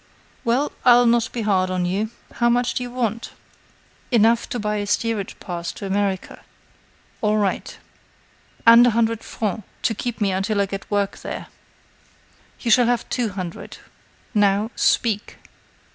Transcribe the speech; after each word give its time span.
Well, 0.43 0.71
I'll 0.83 1.05
not 1.05 1.31
be 1.31 1.43
hard 1.43 1.69
on 1.69 1.85
you. 1.85 2.09
How 2.37 2.49
much 2.49 2.73
do 2.73 2.81
you 2.81 2.89
want?" 2.89 3.33
"Enough 4.09 4.49
to 4.49 4.57
buy 4.57 4.77
a 4.77 4.87
steerage 4.87 5.39
pass 5.39 5.71
to 5.73 5.85
America." 5.85 6.41
"All 7.21 7.37
right." 7.37 7.77
"And 8.65 8.87
a 8.87 8.97
hundred 8.97 9.23
francs 9.23 9.61
to 9.83 9.93
keep 9.93 10.19
me 10.19 10.31
until 10.31 10.59
I 10.59 10.65
get 10.65 10.89
work 10.89 11.19
there." 11.19 11.49
"You 12.61 12.71
shall 12.71 12.87
have 12.87 13.07
two 13.09 13.29
hundred. 13.29 13.77
Now, 14.33 14.71
speak." 14.75 15.37